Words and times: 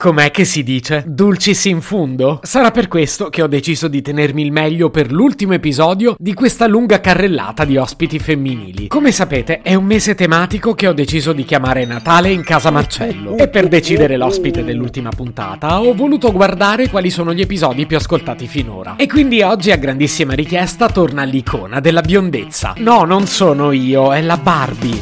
Com'è 0.00 0.30
che 0.30 0.44
si 0.44 0.62
dice? 0.62 1.02
Dulcis 1.08 1.64
in 1.64 1.80
fundo? 1.80 2.38
Sarà 2.44 2.70
per 2.70 2.86
questo 2.86 3.30
che 3.30 3.42
ho 3.42 3.48
deciso 3.48 3.88
di 3.88 4.00
tenermi 4.00 4.42
il 4.42 4.52
meglio 4.52 4.90
per 4.90 5.10
l'ultimo 5.10 5.54
episodio 5.54 6.14
di 6.20 6.34
questa 6.34 6.68
lunga 6.68 7.00
carrellata 7.00 7.64
di 7.64 7.76
ospiti 7.76 8.20
femminili. 8.20 8.86
Come 8.86 9.10
sapete, 9.10 9.60
è 9.60 9.74
un 9.74 9.84
mese 9.86 10.14
tematico 10.14 10.72
che 10.74 10.86
ho 10.86 10.92
deciso 10.92 11.32
di 11.32 11.42
chiamare 11.42 11.84
Natale 11.84 12.30
in 12.30 12.44
casa 12.44 12.70
Marcello. 12.70 13.36
E 13.36 13.48
per 13.48 13.66
decidere 13.66 14.16
l'ospite 14.16 14.62
dell'ultima 14.62 15.10
puntata 15.10 15.80
ho 15.80 15.92
voluto 15.94 16.30
guardare 16.30 16.88
quali 16.88 17.10
sono 17.10 17.34
gli 17.34 17.40
episodi 17.40 17.84
più 17.84 17.96
ascoltati 17.96 18.46
finora. 18.46 18.94
E 18.94 19.08
quindi 19.08 19.42
oggi, 19.42 19.72
a 19.72 19.76
grandissima 19.76 20.34
richiesta, 20.34 20.88
torna 20.90 21.24
l'icona 21.24 21.80
della 21.80 22.02
biondezza. 22.02 22.72
No, 22.76 23.02
non 23.02 23.26
sono 23.26 23.72
io, 23.72 24.14
è 24.14 24.22
la 24.22 24.36
Barbie. 24.36 25.00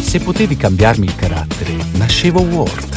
Se 0.00 0.18
potevi 0.18 0.56
cambiarmi 0.56 1.04
il 1.04 1.14
carattere, 1.14 1.76
nascevo 1.92 2.40
Ward 2.40 2.96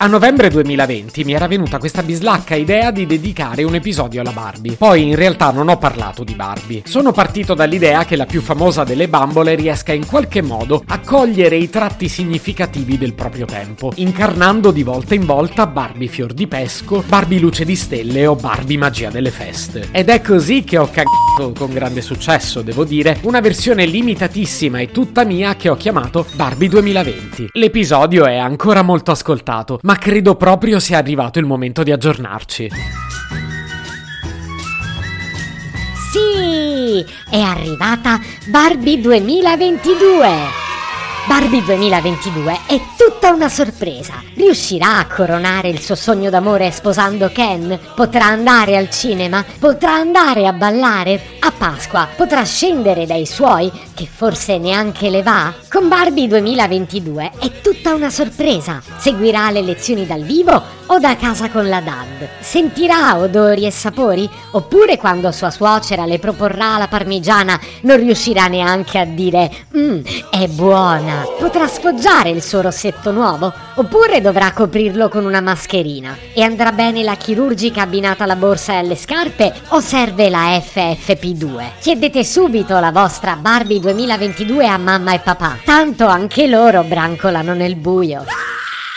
A 0.00 0.06
novembre 0.06 0.48
2020 0.48 1.24
mi 1.24 1.32
era 1.32 1.48
venuta 1.48 1.78
questa 1.78 2.04
bislacca 2.04 2.54
idea 2.54 2.92
di 2.92 3.04
dedicare 3.04 3.64
un 3.64 3.74
episodio 3.74 4.20
alla 4.20 4.30
Barbie. 4.30 4.76
Poi 4.76 5.08
in 5.08 5.16
realtà 5.16 5.50
non 5.50 5.68
ho 5.68 5.76
parlato 5.76 6.22
di 6.22 6.36
Barbie. 6.36 6.82
Sono 6.84 7.10
partito 7.10 7.54
dall'idea 7.54 8.04
che 8.04 8.14
la 8.14 8.24
più 8.24 8.40
famosa 8.40 8.84
delle 8.84 9.08
bambole 9.08 9.56
riesca 9.56 9.92
in 9.92 10.06
qualche 10.06 10.40
modo 10.40 10.84
a 10.86 11.00
cogliere 11.00 11.56
i 11.56 11.68
tratti 11.68 12.08
significativi 12.08 12.96
del 12.96 13.14
proprio 13.14 13.44
tempo, 13.44 13.90
incarnando 13.96 14.70
di 14.70 14.84
volta 14.84 15.16
in 15.16 15.26
volta 15.26 15.66
Barbie 15.66 16.06
fior 16.06 16.32
di 16.32 16.46
pesco, 16.46 17.02
Barbie 17.04 17.40
luce 17.40 17.64
di 17.64 17.74
stelle 17.74 18.24
o 18.24 18.36
Barbie 18.36 18.78
magia 18.78 19.10
delle 19.10 19.32
feste. 19.32 19.88
Ed 19.90 20.10
è 20.10 20.20
così 20.20 20.62
che 20.62 20.78
ho 20.78 20.88
cagato 20.92 21.52
con 21.58 21.72
grande 21.72 22.02
successo, 22.02 22.62
devo 22.62 22.84
dire, 22.84 23.18
una 23.22 23.40
versione 23.40 23.84
limitatissima 23.84 24.78
e 24.78 24.92
tutta 24.92 25.24
mia 25.24 25.56
che 25.56 25.68
ho 25.68 25.74
chiamato 25.74 26.24
Barbie 26.34 26.68
2020. 26.68 27.48
L'episodio 27.54 28.26
è 28.26 28.36
ancora 28.36 28.82
molto 28.82 29.10
ascoltato, 29.10 29.80
ma 29.88 29.96
credo 29.96 30.34
proprio 30.34 30.80
sia 30.80 30.98
arrivato 30.98 31.38
il 31.38 31.46
momento 31.46 31.82
di 31.82 31.90
aggiornarci. 31.90 32.70
Sì, 36.12 37.06
è 37.30 37.40
arrivata 37.40 38.20
Barbie 38.48 39.00
2022. 39.00 40.67
Barbie 41.28 41.62
2022 41.62 42.60
è 42.66 42.80
tutta 42.96 43.30
una 43.32 43.50
sorpresa. 43.50 44.14
Riuscirà 44.34 44.96
a 44.96 45.06
coronare 45.06 45.68
il 45.68 45.78
suo 45.78 45.94
sogno 45.94 46.30
d'amore 46.30 46.70
sposando 46.70 47.28
Ken? 47.30 47.78
Potrà 47.94 48.24
andare 48.24 48.78
al 48.78 48.88
cinema? 48.88 49.44
Potrà 49.58 49.92
andare 49.92 50.46
a 50.46 50.54
ballare? 50.54 51.36
A 51.40 51.52
Pasqua 51.52 52.08
potrà 52.16 52.44
scendere 52.44 53.04
dai 53.04 53.26
suoi, 53.26 53.70
che 53.94 54.08
forse 54.10 54.56
neanche 54.56 55.10
le 55.10 55.22
va? 55.22 55.52
Con 55.68 55.88
Barbie 55.88 56.28
2022 56.28 57.32
è 57.38 57.60
tutta 57.60 57.92
una 57.92 58.08
sorpresa. 58.08 58.80
Seguirà 58.96 59.50
le 59.50 59.60
lezioni 59.60 60.06
dal 60.06 60.22
vivo 60.22 60.62
o 60.86 60.98
da 60.98 61.14
casa 61.16 61.50
con 61.50 61.68
la 61.68 61.80
dad? 61.80 62.28
Sentirà 62.40 63.18
odori 63.18 63.66
e 63.66 63.70
sapori? 63.70 64.28
Oppure 64.52 64.96
quando 64.96 65.30
sua 65.32 65.50
suocera 65.50 66.06
le 66.06 66.18
proporrà 66.18 66.78
la 66.78 66.88
parmigiana 66.88 67.60
non 67.82 67.98
riuscirà 67.98 68.46
neanche 68.46 68.98
a 68.98 69.04
dire 69.04 69.50
Mmm, 69.74 70.00
è 70.30 70.46
buona? 70.48 71.17
Potrà 71.38 71.66
sfoggiare 71.66 72.30
il 72.30 72.42
suo 72.42 72.60
rossetto 72.60 73.10
nuovo? 73.10 73.52
Oppure 73.74 74.20
dovrà 74.20 74.52
coprirlo 74.52 75.08
con 75.08 75.24
una 75.24 75.40
mascherina? 75.40 76.16
E 76.34 76.42
andrà 76.42 76.72
bene 76.72 77.02
la 77.02 77.16
chirurgica 77.16 77.82
abbinata 77.82 78.24
alla 78.24 78.36
borsa 78.36 78.72
e 78.72 78.76
alle 78.76 78.96
scarpe 78.96 79.52
o 79.68 79.80
serve 79.80 80.28
la 80.28 80.50
FFP2? 80.56 81.80
Chiedete 81.80 82.24
subito 82.24 82.78
la 82.78 82.92
vostra 82.92 83.36
Barbie 83.36 83.80
2022 83.80 84.66
a 84.66 84.78
mamma 84.78 85.14
e 85.14 85.20
papà, 85.20 85.58
tanto 85.64 86.06
anche 86.06 86.46
loro 86.46 86.82
brancolano 86.82 87.54
nel 87.54 87.76
buio. 87.76 88.24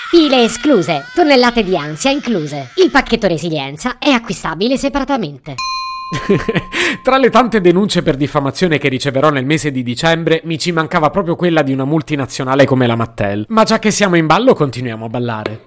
Pile 0.09 0.43
escluse, 0.43 1.05
tonnellate 1.13 1.63
di 1.63 1.77
ansia 1.77 2.11
incluse. 2.11 2.71
Il 2.75 2.91
pacchetto 2.91 3.27
resilienza 3.27 3.97
è 3.97 4.09
acquistabile 4.09 4.77
separatamente. 4.77 5.55
Tra 7.01 7.17
le 7.17 7.29
tante 7.29 7.61
denunce 7.61 8.01
per 8.01 8.15
diffamazione 8.15 8.77
che 8.77 8.89
riceverò 8.89 9.29
nel 9.29 9.45
mese 9.45 9.71
di 9.71 9.83
dicembre, 9.83 10.41
mi 10.43 10.59
ci 10.59 10.71
mancava 10.71 11.09
proprio 11.09 11.35
quella 11.35 11.61
di 11.61 11.71
una 11.71 11.85
multinazionale 11.85 12.65
come 12.65 12.87
la 12.87 12.95
Mattel. 12.95 13.45
Ma 13.49 13.63
già 13.63 13.79
che 13.79 13.91
siamo 13.91 14.15
in 14.15 14.25
ballo, 14.25 14.53
continuiamo 14.53 15.05
a 15.05 15.09
ballare. 15.09 15.61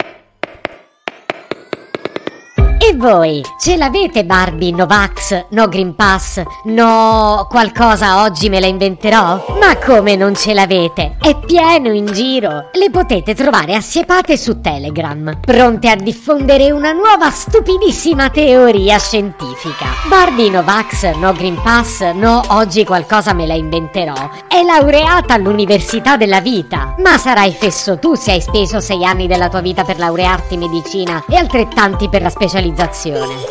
E 2.94 2.96
voi, 2.96 3.42
ce 3.58 3.76
l'avete 3.76 4.24
Barbie 4.24 4.70
no 4.70 4.86
Vax, 4.86 5.46
no 5.48 5.66
Green 5.66 5.96
Pass, 5.96 6.40
no 6.66 7.44
qualcosa 7.50 8.22
oggi 8.22 8.48
me 8.48 8.60
la 8.60 8.68
inventerò? 8.68 9.44
Ma 9.60 9.76
come 9.84 10.14
non 10.14 10.36
ce 10.36 10.54
l'avete? 10.54 11.16
È 11.20 11.36
pieno 11.40 11.92
in 11.92 12.06
giro. 12.06 12.68
Le 12.70 12.90
potete 12.92 13.34
trovare 13.34 13.74
assiepate 13.74 14.36
su 14.36 14.60
Telegram, 14.60 15.40
pronte 15.40 15.90
a 15.90 15.96
diffondere 15.96 16.70
una 16.70 16.92
nuova 16.92 17.30
stupidissima 17.30 18.30
teoria 18.30 18.96
scientifica. 19.00 19.86
Barbie 20.08 20.50
no 20.50 20.62
Vax, 20.62 21.16
no 21.16 21.32
Green 21.32 21.60
Pass, 21.60 22.12
no 22.12 22.42
oggi 22.50 22.84
qualcosa 22.84 23.32
me 23.32 23.48
la 23.48 23.54
inventerò. 23.54 24.14
È 24.46 24.62
laureata 24.62 25.34
all'Università 25.34 26.16
della 26.16 26.40
Vita. 26.40 26.94
Ma 26.98 27.18
sarai 27.18 27.50
fesso 27.50 27.98
tu 27.98 28.14
se 28.14 28.30
hai 28.30 28.40
speso 28.40 28.78
sei 28.78 29.04
anni 29.04 29.26
della 29.26 29.48
tua 29.48 29.62
vita 29.62 29.82
per 29.82 29.98
laurearti 29.98 30.54
in 30.54 30.60
medicina 30.60 31.24
e 31.28 31.34
altrettanti 31.34 32.08
per 32.08 32.22
la 32.22 32.30
specializzazione 32.30 32.82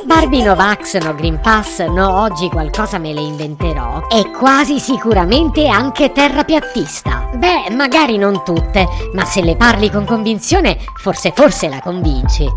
Barbie 0.06 0.44
Novax, 0.44 0.98
no 0.98 1.16
Green 1.16 1.40
Pass, 1.40 1.80
no 1.88 2.22
oggi 2.22 2.50
qualcosa 2.50 3.00
me 3.00 3.14
le 3.14 3.22
inventerò. 3.22 4.08
È 4.08 4.30
quasi 4.30 4.80
sicuramente 4.80 5.68
anche 5.68 6.12
terrapiattista. 6.12 7.32
Beh, 7.36 7.74
magari 7.74 8.18
non 8.18 8.44
tutte, 8.44 8.88
ma 9.14 9.26
se 9.26 9.42
le 9.42 9.56
parli 9.56 9.90
con 9.90 10.06
convinzione, 10.06 10.78
forse 10.96 11.32
forse 11.36 11.68
la 11.68 11.80
convinci. 11.80 12.48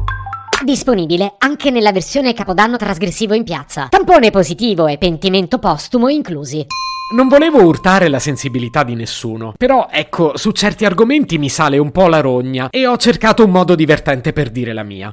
Disponibile 0.62 1.36
anche 1.38 1.70
nella 1.70 1.92
versione 1.92 2.34
capodanno 2.34 2.76
trasgressivo 2.76 3.32
in 3.32 3.44
piazza. 3.44 3.86
Tampone 3.88 4.30
positivo 4.30 4.86
e 4.86 4.98
pentimento 4.98 5.58
postumo 5.58 6.08
inclusi. 6.08 6.66
Non 7.14 7.28
volevo 7.28 7.62
urtare 7.62 8.08
la 8.08 8.18
sensibilità 8.18 8.82
di 8.82 8.94
nessuno, 8.94 9.54
però 9.56 9.88
ecco, 9.90 10.36
su 10.36 10.50
certi 10.50 10.84
argomenti 10.84 11.38
mi 11.38 11.48
sale 11.48 11.78
un 11.78 11.90
po' 11.90 12.08
la 12.08 12.20
rogna 12.20 12.68
e 12.68 12.86
ho 12.86 12.96
cercato 12.96 13.44
un 13.44 13.50
modo 13.50 13.74
divertente 13.74 14.32
per 14.32 14.50
dire 14.50 14.74
la 14.74 14.82
mia. 14.82 15.08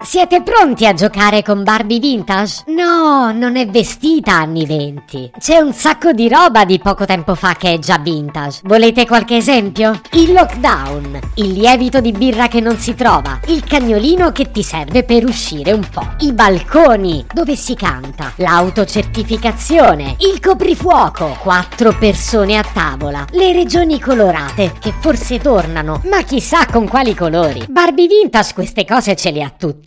Siete 0.00 0.42
pronti 0.42 0.86
a 0.86 0.94
giocare 0.94 1.42
con 1.42 1.64
Barbie 1.64 1.98
vintage? 1.98 2.62
No, 2.68 3.32
non 3.32 3.56
è 3.56 3.66
vestita 3.66 4.32
anni 4.32 4.64
20. 4.64 5.32
C'è 5.36 5.58
un 5.58 5.72
sacco 5.72 6.12
di 6.12 6.28
roba 6.28 6.64
di 6.64 6.78
poco 6.78 7.04
tempo 7.04 7.34
fa 7.34 7.54
che 7.54 7.72
è 7.72 7.78
già 7.80 7.98
vintage. 7.98 8.60
Volete 8.62 9.06
qualche 9.06 9.36
esempio? 9.36 10.00
Il 10.12 10.32
lockdown, 10.32 11.18
il 11.34 11.52
lievito 11.52 12.00
di 12.00 12.12
birra 12.12 12.46
che 12.46 12.60
non 12.60 12.78
si 12.78 12.94
trova, 12.94 13.40
il 13.48 13.64
cagnolino 13.64 14.30
che 14.30 14.52
ti 14.52 14.62
serve 14.62 15.02
per 15.02 15.24
uscire 15.24 15.72
un 15.72 15.86
po', 15.90 16.14
i 16.20 16.32
balconi 16.32 17.26
dove 17.34 17.56
si 17.56 17.74
canta, 17.74 18.32
l'autocertificazione, 18.36 20.14
il 20.20 20.38
coprifuoco, 20.38 21.36
quattro 21.40 21.92
persone 21.98 22.56
a 22.56 22.64
tavola, 22.72 23.26
le 23.32 23.52
regioni 23.52 23.98
colorate 23.98 24.74
che 24.78 24.94
forse 25.00 25.40
tornano, 25.40 26.00
ma 26.08 26.22
chissà 26.22 26.66
con 26.66 26.86
quali 26.86 27.16
colori. 27.16 27.66
Barbie 27.68 28.06
vintage 28.06 28.54
queste 28.54 28.84
cose 28.84 29.16
ce 29.16 29.32
le 29.32 29.42
ha 29.42 29.52
tutte 29.54 29.86